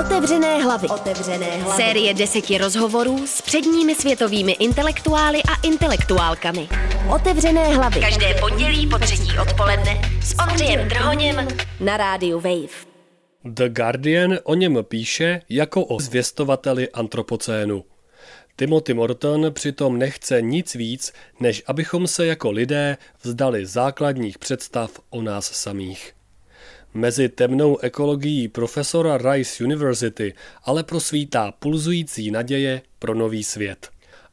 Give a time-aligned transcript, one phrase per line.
[0.00, 0.88] Otevřené hlavy.
[0.88, 1.82] Otevřené hlavy.
[1.82, 6.68] Série deseti rozhovorů s předními světovými intelektuály a intelektuálkami.
[7.14, 8.00] Otevřené hlavy.
[8.00, 11.48] Každé pondělí po třetí odpoledne s Ondřejem Drhoněm
[11.80, 12.74] na rádiu Wave.
[13.44, 17.84] The Guardian o něm píše jako o zvěstovateli antropocénu.
[18.56, 25.22] Timothy Morton přitom nechce nic víc, než abychom se jako lidé vzdali základních představ o
[25.22, 26.19] nás samých.
[26.94, 30.34] Mezi temnou ekologií profesora Rice University
[30.64, 33.90] ale prosvítá pulzující naděje pro nový svět.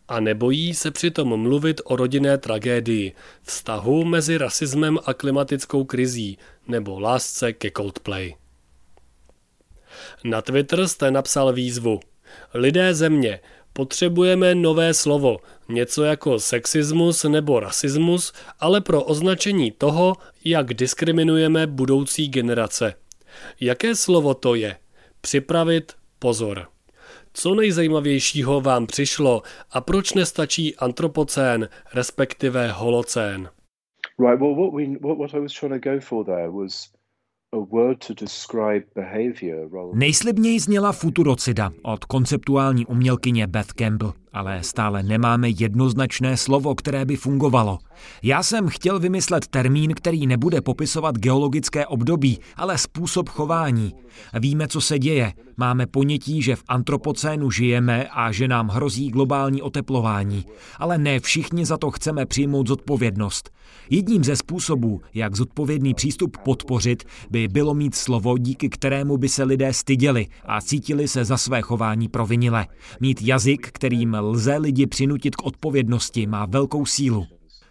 [0.08, 7.00] A nebojí se přitom mluvit o rodinné tragédii, vztahu mezi rasismem a klimatickou krizí nebo
[7.00, 8.36] lásce ke Coldplay.
[10.24, 12.00] Na Twitter jste napsal výzvu.
[12.54, 13.40] Lidé země,
[13.78, 15.38] potřebujeme nové slovo,
[15.70, 22.94] něco jako sexismus nebo rasismus, ale pro označení toho, jak diskriminujeme budoucí generace.
[23.62, 24.78] Jaké slovo to je?
[25.22, 26.68] Připravit pozor.
[27.34, 33.50] Co nejzajímavějšího vám přišlo a proč nestačí antropocén, respektive holocén?
[34.20, 36.97] Right, well, what, we, what, what I was trying to go for there was
[39.94, 47.16] Nejslibněji zněla futurocida od konceptuální umělkyně Beth Campbell ale stále nemáme jednoznačné slovo, které by
[47.16, 47.80] fungovalo.
[48.24, 53.94] Já jsem chtěl vymyslet termín, který nebude popisovat geologické období, ale způsob chování.
[54.40, 55.34] Víme, co se děje.
[55.58, 60.46] Máme ponětí, že v antropocénu žijeme a že nám hrozí globální oteplování.
[60.80, 63.50] Ale ne všichni za to chceme přijmout zodpovědnost.
[63.90, 69.44] Jedním ze způsobů, jak zodpovědný přístup podpořit, by bylo mít slovo, díky kterému by se
[69.44, 72.68] lidé styděli a cítili se za své chování provinile.
[73.00, 77.28] Mít jazyk, kterým lze lidi přinutit k odpovědnosti, má velkou sílu.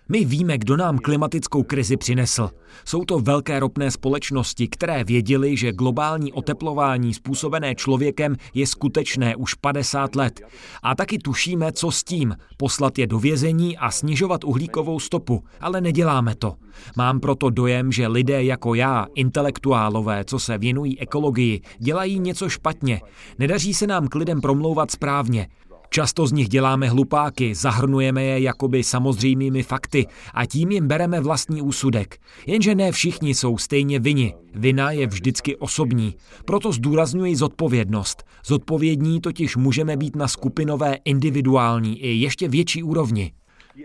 [0.09, 2.51] My víme, kdo nám klimatickou krizi přinesl.
[2.85, 9.55] Jsou to velké ropné společnosti, které věděli, že globální oteplování způsobené člověkem je skutečné už
[9.55, 10.41] 50 let.
[10.83, 12.37] A taky tušíme, co s tím.
[12.57, 15.45] Poslat je do vězení a snižovat uhlíkovou stopu.
[15.61, 16.55] Ale neděláme to.
[16.97, 23.01] Mám proto dojem, že lidé jako já, intelektuálové, co se věnují ekologii, dělají něco špatně.
[23.39, 25.49] Nedaří se nám k lidem promlouvat správně.
[25.91, 31.63] Často z nich děláme hlupáky, zahrnujeme je jakoby samozřejmými fakty a tím jim bereme vlastní
[31.63, 32.19] úsudek.
[32.47, 34.35] Jenže ne všichni jsou stejně vini.
[34.55, 36.15] Vina je vždycky osobní.
[36.45, 38.25] Proto zdůrazňuji zodpovědnost.
[38.47, 43.33] Zodpovědní totiž můžeme být na skupinové, individuální i ještě větší úrovni.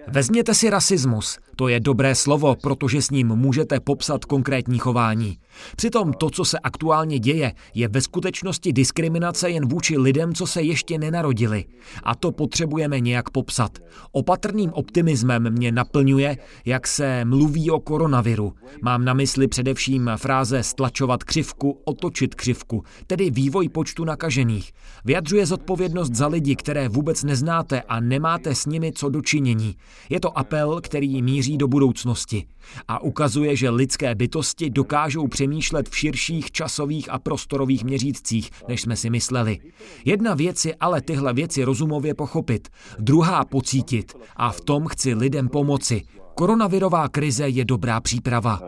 [0.07, 1.37] Vezměte si rasismus.
[1.61, 5.37] To je dobré slovo, protože s ním můžete popsat konkrétní chování.
[5.75, 10.61] Přitom to, co se aktuálně děje, je ve skutečnosti diskriminace jen vůči lidem, co se
[10.61, 11.65] ještě nenarodili.
[12.03, 13.79] A to potřebujeme nějak popsat.
[14.11, 18.53] Opatrným optimismem mě naplňuje, jak se mluví o koronaviru.
[18.81, 24.71] Mám na mysli především fráze stlačovat křivku, otočit křivku, tedy vývoj počtu nakažených.
[25.05, 29.75] Vyjadřuje zodpovědnost za lidi, které vůbec neznáte a nemáte s nimi co dočinění.
[30.09, 32.47] Je to apel, který míří do budoucnosti
[32.87, 38.95] a ukazuje, že lidské bytosti dokážou přemýšlet v širších časových a prostorových měřících, než jsme
[38.95, 39.59] si mysleli.
[40.05, 42.69] Jedna věc je ale tyhle věci rozumově pochopit,
[42.99, 46.01] druhá pocítit a v tom chci lidem pomoci.
[46.35, 48.59] Koronavirová krize je dobrá příprava.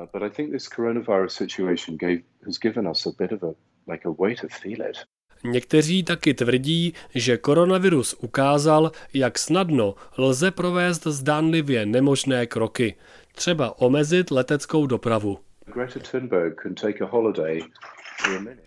[5.44, 12.96] Někteří taky tvrdí, že koronavirus ukázal, jak snadno lze provést zdánlivě nemožné kroky,
[13.36, 15.40] třeba omezit leteckou dopravu.
[15.66, 17.62] Greta Thunberg can take a holiday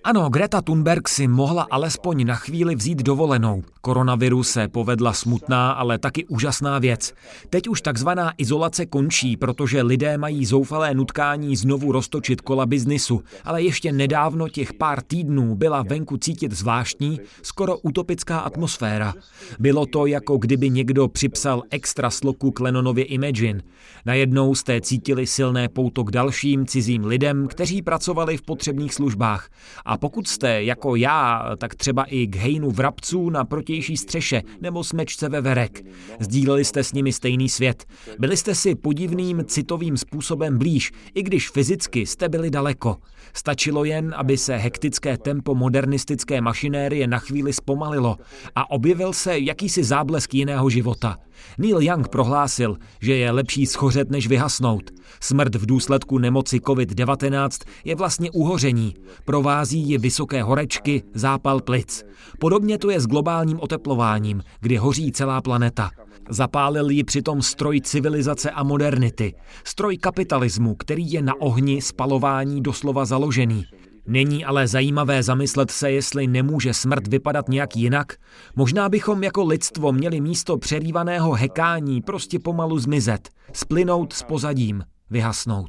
[0.04, 3.62] ano, Greta Thunberg si mohla alespoň na chvíli vzít dovolenou.
[3.80, 7.14] Koronavirus se povedla smutná, ale taky úžasná věc.
[7.50, 13.62] Teď už takzvaná izolace končí, protože lidé mají zoufalé nutkání znovu roztočit kola biznisu, ale
[13.62, 19.14] ještě nedávno těch pár týdnů byla venku cítit zvláštní, skoro utopická atmosféra.
[19.58, 23.60] Bylo to, jako kdyby někdo připsal extra sloku k Lennonově Imagine.
[24.06, 29.35] Najednou jste cítili silné pouto k dalším cizím lidem, kteří pracovali v potřebných službách.
[29.84, 34.84] A pokud jste, jako já, tak třeba i k hejnu vrabců na protější střeše nebo
[34.84, 35.82] smečce veverek,
[36.20, 37.84] sdíleli jste s nimi stejný svět.
[38.18, 42.96] Byli jste si podivným citovým způsobem blíž, i když fyzicky jste byli daleko.
[43.32, 48.16] Stačilo jen, aby se hektické tempo modernistické mašinérie na chvíli zpomalilo
[48.54, 51.16] a objevil se jakýsi záblesk jiného života.
[51.58, 54.90] Neil Young prohlásil, že je lepší schořet než vyhasnout.
[55.20, 57.48] Smrt v důsledku nemoci COVID-19
[57.84, 58.94] je vlastně uhoření.
[59.24, 62.04] Provází ji vysoké horečky, zápal plic.
[62.40, 65.90] Podobně to je s globálním oteplováním, kdy hoří celá planeta.
[66.28, 69.34] Zapálil ji přitom stroj civilizace a modernity.
[69.64, 73.64] Stroj kapitalismu, který je na ohni spalování doslova založený.
[74.06, 78.16] Není ale zajímavé zamyslet se, jestli nemůže smrt vypadat nějak jinak?
[78.56, 85.68] Možná bychom jako lidstvo měli místo přerývaného hekání prostě pomalu zmizet, splynout s pozadím, vyhasnout.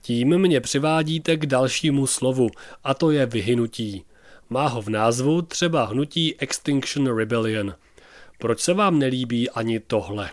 [0.00, 2.48] Tím mě přivádíte k dalšímu slovu,
[2.84, 4.04] a to je vyhynutí.
[4.50, 7.74] Má ho v názvu třeba hnutí Extinction Rebellion.
[8.38, 10.30] Proč se vám nelíbí ani tohle?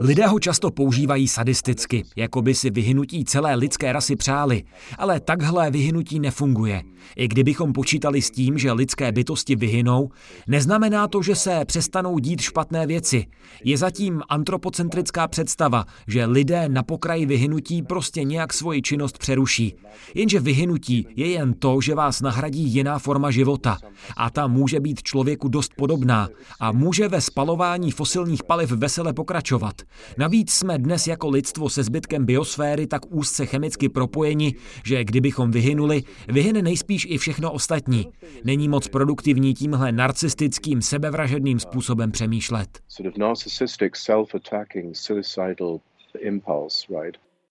[0.00, 4.62] Lidé ho často používají sadisticky, jako by si vyhynutí celé lidské rasy přáli,
[4.98, 6.82] ale takhle vyhynutí nefunguje.
[7.16, 10.10] I kdybychom počítali s tím, že lidské bytosti vyhynou,
[10.48, 13.26] neznamená to, že se přestanou dít špatné věci.
[13.64, 19.74] Je zatím antropocentrická představa, že lidé na pokraji vyhynutí prostě nějak svoji činnost přeruší.
[20.14, 23.78] Jenže vyhynutí je jen to, že vás nahradí jiná forma života.
[24.16, 26.28] A ta může být člověku dost podobná
[26.60, 29.82] a může ve spalování fosilních paliv vesele pokračovat.
[30.18, 34.54] Navíc jsme dnes jako lidstvo se zbytkem biosféry tak úzce chemicky propojeni,
[34.84, 38.06] že kdybychom vyhynuli, vyhyne nejspíš i všechno ostatní.
[38.44, 42.68] Není moc produktivní tímhle narcistickým, sebevražedným způsobem přemýšlet.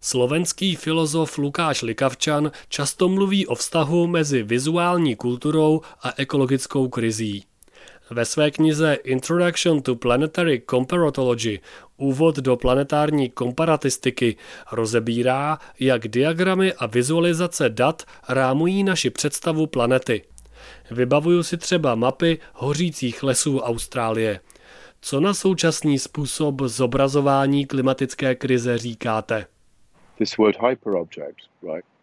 [0.02, 7.44] Slovenský filozof Lukáš Likavčan často mluví o vztahu mezi vizuální kulturou a ekologickou krizí.
[8.10, 11.60] Ve své knize Introduction to Planetary Comparatology
[11.98, 14.36] Úvod do planetární komparatistiky
[14.72, 20.22] rozebírá, jak diagramy a vizualizace dat rámují naši představu planety.
[20.92, 24.40] Vybavuju si třeba mapy hořících lesů Austrálie.
[25.02, 29.46] Co na současný způsob zobrazování klimatické krize říkáte?
[30.18, 31.95] This word hyperobject, right?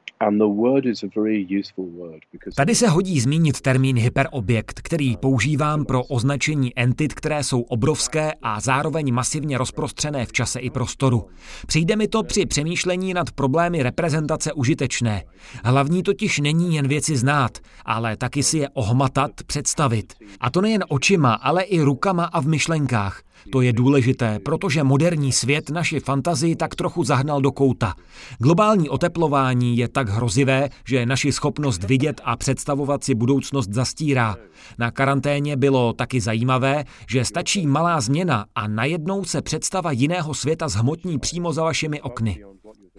[2.56, 8.60] Tady se hodí zmínit termín hyperobjekt, který používám pro označení entit, které jsou obrovské a
[8.60, 11.26] zároveň masivně rozprostřené v čase i prostoru.
[11.66, 15.24] Přijde mi to při přemýšlení nad problémy reprezentace užitečné.
[15.64, 20.12] Hlavní totiž není jen věci znát, ale taky si je ohmatat, představit.
[20.40, 23.22] A to nejen očima, ale i rukama a v myšlenkách.
[23.52, 27.94] To je důležité, protože moderní svět naši fantazii tak trochu zahnal do kouta.
[28.38, 34.37] Globální oteplování je tak hrozivé, že naši schopnost vidět a představovat si budoucnost zastírá.
[34.79, 40.69] Na karanténě bylo taky zajímavé, že stačí malá změna a najednou se představa jiného světa
[40.69, 42.44] zhmotní přímo za vašimi okny.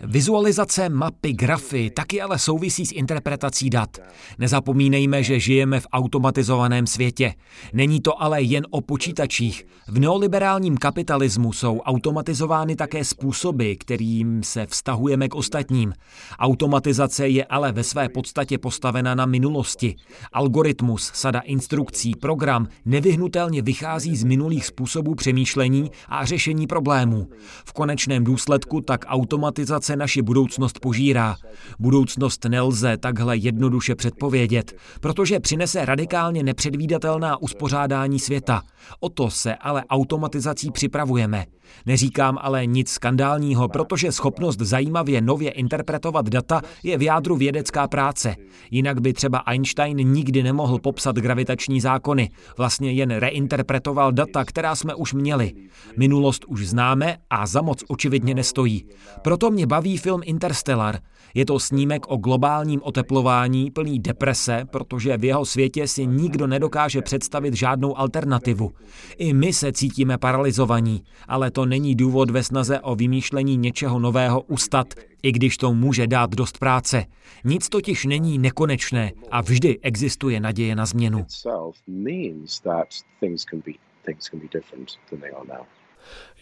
[0.02, 3.98] Vizualizace, mapy, grafy taky ale souvisí s interpretací dat.
[4.40, 7.34] Nezapomínejme, že žijeme v automatizovaném světě.
[7.74, 9.66] Není to ale jen o počítačích.
[9.88, 15.94] V neoliberálním kapitalismu jsou automatizovány také způsoby, kterým se vztahujeme k ostatním.
[16.40, 19.96] Automatizace je ale ve své podstatě postavena na minulosti.
[20.32, 27.28] Algoritmus, sada instrukcí, program nevyhnutelně vychází z minulých způsobů přemýšlení a řešení problémů.
[27.66, 31.36] V konečném důsledku tak automatizace se naši budoucnost požírá.
[31.80, 38.62] Budoucnost nelze takhle jednoduše předpovědět, protože přinese radikálně nepředvídatelná uspořádání světa.
[39.00, 41.46] O to se ale automatizací připravujeme.
[41.86, 48.36] Neříkám ale nic skandálního, protože schopnost zajímavě nově interpretovat data je v jádru vědecká práce.
[48.72, 54.96] Jinak by třeba Einstein nikdy nemohl popsat gravitační zákony, vlastně jen reinterpretoval data, která jsme
[54.96, 55.54] už měli.
[55.98, 58.86] Minulost už známe a za moc očividně nestojí.
[59.22, 61.00] Proto mě baví film Interstellar.
[61.34, 67.02] Je to snímek o globálním oteplování plný deprese, protože v jeho světě si nikdo nedokáže
[67.02, 68.72] představit žádnou alternativu.
[69.18, 74.42] I my se cítíme paralizovaní, ale to není důvod ve snaze o vymýšlení něčeho nového
[74.42, 77.06] ustat, i když to může dát dost práce.
[77.44, 81.26] Nic totiž není nekonečné a vždy existuje naděje na změnu.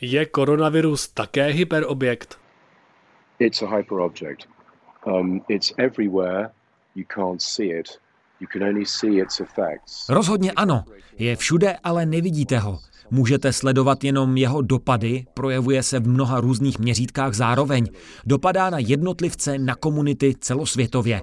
[0.01, 2.40] Je koronavirus také hyperobjekt?
[3.41, 4.43] It's a hyperobject.
[5.07, 6.51] Um, it's everywhere.
[6.93, 7.97] You can't see it.
[10.09, 10.83] Rozhodně ano.
[11.17, 12.79] Je všude, ale nevidíte ho.
[13.13, 17.87] Můžete sledovat jenom jeho dopady, projevuje se v mnoha různých měřítkách zároveň.
[18.25, 21.21] Dopadá na jednotlivce, na komunity celosvětově.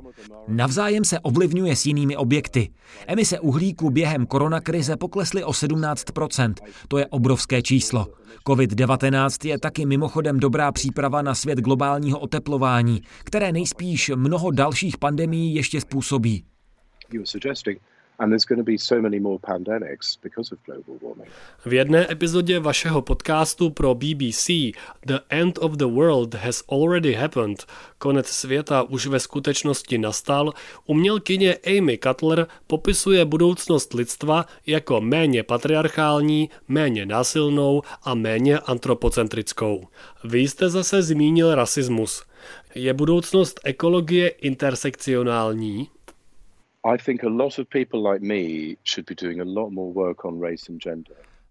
[0.48, 2.70] Navzájem se ovlivňuje s jinými objekty.
[3.06, 6.54] Emise uhlíku během koronakrize poklesly o 17%.
[6.88, 8.06] To je obrovské číslo.
[8.48, 15.54] COVID-19 je taky mimochodem dobrá příprava na svět globálního oteplování, které nejspíš mnoho dalších pandemií
[15.54, 16.44] ještě způsobí.
[21.66, 24.46] V jedné epizodě vašeho podcastu pro BBC
[25.06, 27.66] The End of the World has already happened,
[27.98, 30.52] konec světa už ve skutečnosti nastal,
[30.86, 39.88] umělkyně Amy Cutler popisuje budoucnost lidstva jako méně patriarchální, méně násilnou a méně antropocentrickou.
[40.24, 42.24] Vy jste zase zmínil rasismus.
[42.74, 45.88] Je budoucnost ekologie intersekcionální?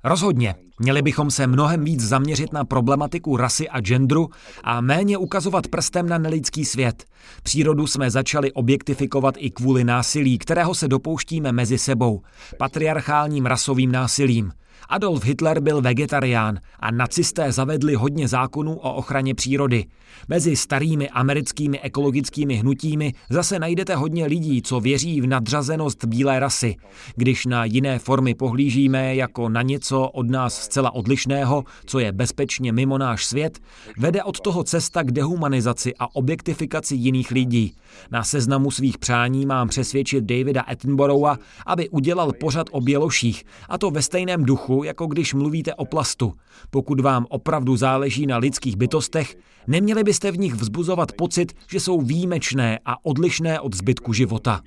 [0.03, 0.55] Rozhodně.
[0.79, 4.29] Měli bychom se mnohem víc zaměřit na problematiku rasy a genderu
[4.63, 7.05] a méně ukazovat prstem na nelidský svět.
[7.43, 12.21] Přírodu jsme začali objektifikovat i kvůli násilí, kterého se dopouštíme mezi sebou,
[12.57, 14.51] patriarchálním rasovým násilím.
[14.89, 19.85] Adolf Hitler byl vegetarián a nacisté zavedli hodně zákonů o ochraně přírody.
[20.27, 26.75] Mezi starými americkými ekologickými hnutími zase najdete hodně lidí, co věří v nadřazenost bílé rasy.
[27.15, 32.71] Když na jiné formy pohlížíme jako na něco od nás zcela odlišného, co je bezpečně
[32.71, 33.59] mimo náš svět,
[33.97, 37.73] vede od toho cesta k dehumanizaci a objektifikaci jiných lidí.
[38.11, 43.91] Na seznamu svých přání mám přesvědčit Davida Attenborougha, aby udělal pořad o běloších, a to
[43.91, 46.33] ve stejném duchu, jako když mluvíte o plastu.
[46.69, 49.35] Pokud vám opravdu záleží na lidských bytostech,
[49.67, 54.61] neměli byste v nich vzbuzovat pocit, že jsou výjimečné a odlišné od zbytku života.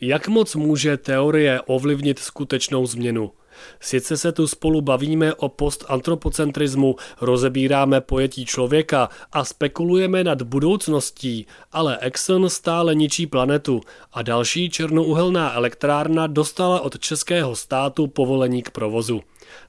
[0.00, 3.30] Jak moc může teorie ovlivnit skutečnou změnu?
[3.80, 11.98] Sice se tu spolu bavíme o postantropocentrismu, rozebíráme pojetí člověka a spekulujeme nad budoucností, ale
[11.98, 13.80] Exxon stále ničí planetu
[14.12, 19.20] a další černouhelná elektrárna dostala od českého státu povolení k provozu.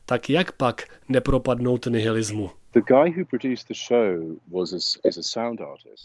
[0.06, 2.50] Tak jak pak nepropadnout nihilismu?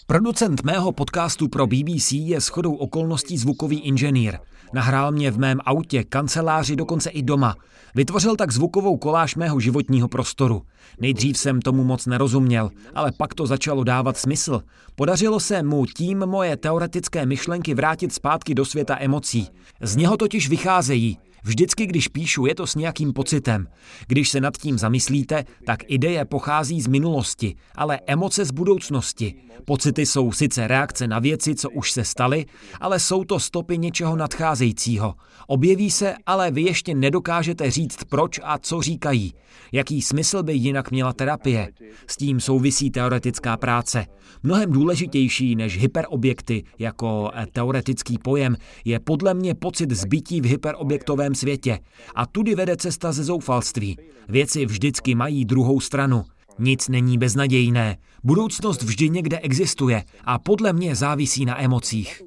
[0.06, 4.38] Producent mého podcastu pro BBC je shodou okolností zvukový inženýr.
[4.72, 7.56] Nahrál mě v mém autě, kanceláři, dokonce i doma.
[7.94, 10.62] Vytvořil tak zvukovou koláž mého životního prostoru.
[11.00, 14.62] Nejdřív jsem tomu moc nerozuměl, ale pak to začalo dávat smysl.
[14.94, 19.48] Podařilo se mu tím moje teoretické myšlenky vrátit zpátky do světa emocí.
[19.80, 21.18] Z něho totiž vycházejí.
[21.44, 23.66] Vždycky, když píšu, je to s nějakým pocitem.
[24.08, 29.34] Když se nad tím zamyslíte, tak ideje pochází z minulosti, ale emoce z budoucnosti.
[29.64, 32.46] Pocity jsou sice reakce na věci, co už se staly,
[32.80, 35.14] ale jsou to stopy něčeho nadcházejícího.
[35.46, 39.32] Objeví se, ale vy ještě nedokážete říct proč a co říkají.
[39.72, 41.72] Jaký smysl by jinak měla terapie?
[42.06, 44.06] S tím souvisí teoretická práce.
[44.42, 51.78] Mnohem důležitější než hyperobjekty jako teoretický pojem je podle mě pocit zbytí v hyperobjektovém světě.
[52.14, 53.98] A tudy vede cesta ze zoufalství.
[54.28, 56.24] Věci vždycky mají druhou stranu.
[56.58, 57.96] Nic není beznadějné.
[58.24, 62.22] Budoucnost vždy někde existuje a podle mě závisí na emocích.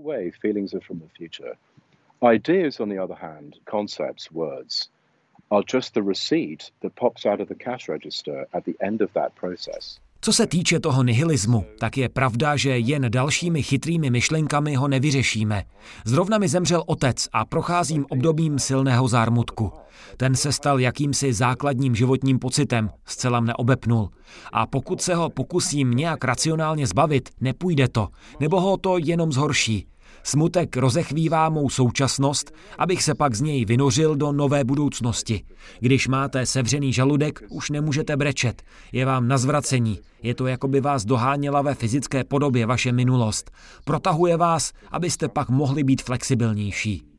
[5.51, 9.13] Are just the receipt that pops out of the cash register at the end of
[9.13, 9.99] that process.
[10.25, 15.63] Co se týče toho nihilismu, tak je pravda, že jen dalšími chytrými myšlenkami ho nevyřešíme.
[16.05, 19.71] Zrovna mi zemřel otec a procházím obdobím silného zármutku.
[20.17, 24.09] Ten se stal jakýmsi základním životním pocitem, zcela mne obepnul.
[24.53, 28.07] A pokud se ho pokusím nějak racionálně zbavit, nepůjde to,
[28.39, 29.87] nebo ho to jenom zhorší.
[30.27, 35.41] Smutek rozechvívá mou současnost, abych se pak z něj vynořil do nové budoucnosti.
[35.79, 38.63] Když máte sevřený žaludek, už nemůžete brečet.
[38.91, 39.99] Je vám na zvracení.
[40.23, 43.51] Je to, jako by vás doháněla ve fyzické podobě vaše minulost.
[43.83, 47.14] Protahuje vás, abyste pak mohli být flexibilnější.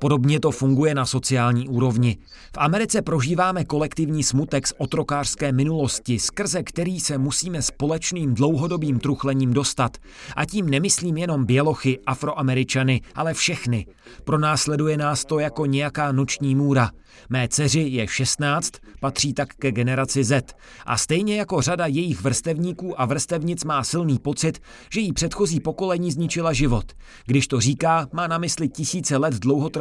[0.00, 2.16] Podobně to funguje na sociální úrovni.
[2.54, 9.52] V Americe prožíváme kolektivní smutek z otrokářské minulosti, skrze který se musíme společným dlouhodobým truchlením
[9.52, 9.96] dostat.
[10.36, 13.86] A tím nemyslím jenom bělochy, afroameričany, ale všechny.
[14.24, 16.90] Pronásleduje nás to jako nějaká noční můra.
[17.28, 20.56] Mé dceři je 16, patří tak ke generaci Z.
[20.86, 24.58] A stejně jako řada jejich vrstevníků a vrstevnic má silný pocit,
[24.92, 26.92] že jí předchozí pokolení zničila život.
[27.26, 29.34] Když to říká, má na mysli tisíce let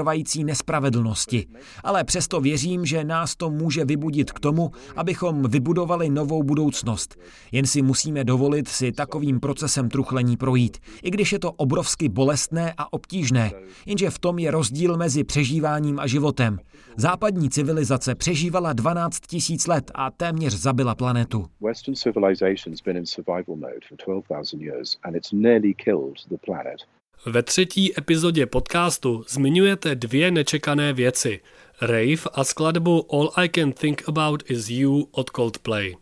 [0.08, 1.48] dlouhotrvající nespravedlnosti.
[1.84, 7.16] Ale přesto věřím, že nás to může vybudit k tomu, abychom vybudovali novou budoucnost.
[7.52, 12.74] Jen si musíme dovolit si takovým procesem truchlení projít, i když je to obrovsky bolestné
[12.78, 13.52] a obtížné.
[13.86, 16.60] Jenže v tom je rozdíl mezi přežíváním a životem.
[16.98, 21.46] Západní civilizace přežívala 12 tisíc let a téměř zabila planetu.
[27.26, 31.40] Ve třetí epizodě podcastu zmiňujete dvě nečekané věci.
[31.82, 35.96] Rave a skladbu All I Can Think About Is You od Coldplay.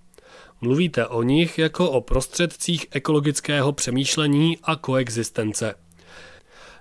[0.61, 5.75] Mluvíte o nich jako o prostředcích ekologického přemýšlení a koexistence.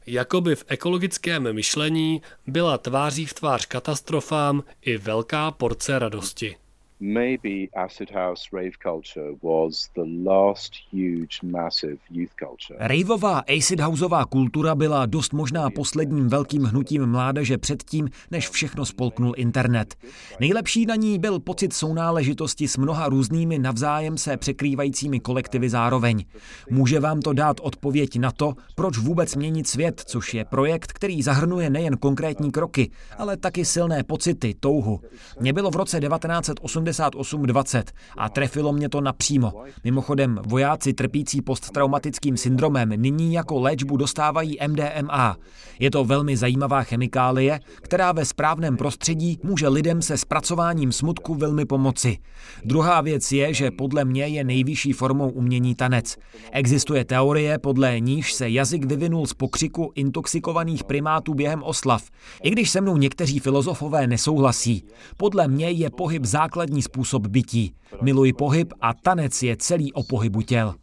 [0.06, 6.56] Jakoby v ekologickém myšlení byla tváří v tvář katastrofám i velká porce radosti
[7.00, 12.76] maybe acid house rave culture was the last huge massive youth culture.
[12.78, 19.34] Raveová acid houseová kultura byla dost možná posledním velkým hnutím mládeže předtím, než všechno spolknul
[19.36, 19.94] internet.
[20.40, 26.24] Nejlepší na ní byl pocit sounáležitosti s mnoha různými navzájem se překrývajícími kolektivy zároveň.
[26.70, 31.22] Může vám to dát odpověď na to, proč vůbec měnit svět, což je projekt, který
[31.22, 35.00] zahrnuje nejen konkrétní kroky, ale taky silné pocity, touhu.
[35.40, 37.82] Mě bylo v roce 1980 88-20
[38.16, 39.52] a trefilo mě to napřímo.
[39.84, 45.36] Mimochodem, vojáci trpící posttraumatickým syndromem nyní jako léčbu dostávají MDMA.
[45.78, 51.64] Je to velmi zajímavá chemikálie, která ve správném prostředí může lidem se zpracováním smutku velmi
[51.64, 52.18] pomoci.
[52.64, 56.16] Druhá věc je, že podle mě je nejvyšší formou umění tanec.
[56.52, 62.02] Existuje teorie, podle níž se jazyk vyvinul z pokřiku intoxikovaných primátů během oslav.
[62.42, 64.84] I když se mnou někteří filozofové nesouhlasí.
[65.16, 67.74] Podle mě je pohyb základní způsob bytí.
[68.02, 70.74] Miluji pohyb a tanec je celý o pohybu těl.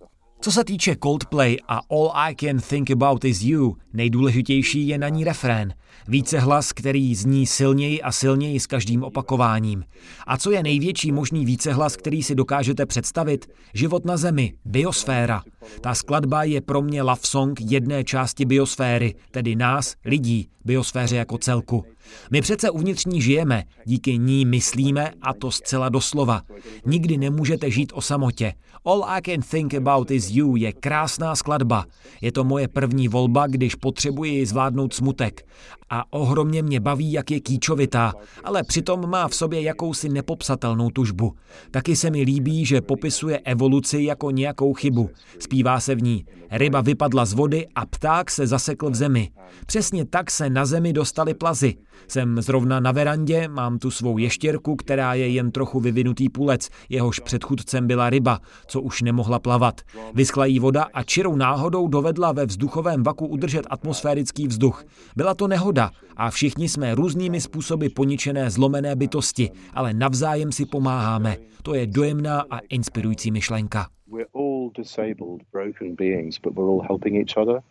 [0.41, 5.09] Co se týče Coldplay a All I Can Think About Is You, nejdůležitější je na
[5.09, 5.73] ní refrén.
[6.07, 9.83] Více hlas, který zní silněji a silněji s každým opakováním.
[10.27, 13.45] A co je největší možný vícehlas, který si dokážete představit?
[13.73, 15.41] Život na Zemi, biosféra.
[15.81, 21.37] Ta skladba je pro mě love song jedné části biosféry, tedy nás, lidí, biosféře jako
[21.37, 21.85] celku.
[22.31, 26.41] My přece uvnitř ní žijeme, díky ní myslíme a to zcela doslova.
[26.85, 28.53] Nikdy nemůžete žít o samotě.
[28.85, 31.85] All I can think about is you je krásná skladba.
[32.21, 35.45] Je to moje první volba, když potřebuji zvládnout smutek.
[35.89, 41.33] A ohromně mě baví, jak je kýčovitá, ale přitom má v sobě jakousi nepopsatelnou tužbu.
[41.71, 45.09] Taky se mi líbí, že popisuje evoluci jako nějakou chybu.
[45.39, 46.25] Zpívá se v ní.
[46.51, 49.29] Ryba vypadla z vody a pták se zasekl v zemi.
[49.65, 51.75] Přesně tak se na zemi dostali plazy.
[52.07, 57.19] Jsem zrovna na verandě, mám tu svou ještěrku, která je jen trochu vyvinutý půlec, jehož
[57.19, 59.81] předchůdcem byla ryba, co už nemohla plavat.
[60.13, 64.85] Vyskla jí voda a čirou náhodou dovedla ve vzduchovém vaku udržet atmosférický vzduch.
[65.15, 71.37] Byla to nehoda a všichni jsme různými způsoby poničené zlomené bytosti, ale navzájem si pomáháme.
[71.63, 73.87] To je dojemná a inspirující myšlenka.
[74.07, 77.61] We're all disabled, broken beings, but we're all helping each other.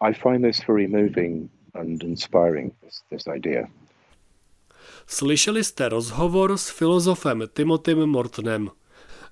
[0.00, 3.66] I find this very moving and inspiring, this, this idea.
[5.06, 8.70] Slyšeli jste rozhovor s filozofem Timothym Mortonem.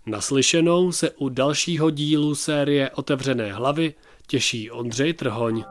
[0.07, 3.95] Naslyšenou se u dalšího dílu série Otevřené hlavy
[4.27, 5.65] těší Ondřej Trhoň.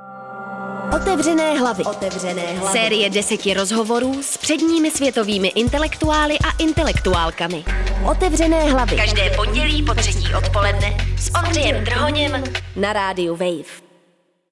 [0.95, 1.83] Otevřené hlavy.
[1.83, 2.79] Otevřené hlavy.
[2.79, 7.63] Série deseti rozhovorů s předními světovými intelektuály a intelektuálkami.
[8.11, 8.95] Otevřené hlavy.
[8.95, 12.43] Každé pondělí po třetí odpoledne s Ondřejem Trhoněm
[12.75, 13.90] na rádiu Wave.